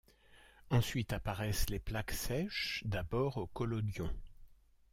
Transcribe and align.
Ensuite 0.71 1.13
apparaissent 1.13 1.69
les 1.69 1.77
plaques 1.77 2.09
sèches, 2.09 2.81
d'abord 2.87 3.37
au 3.37 3.45
collodion. 3.45 4.09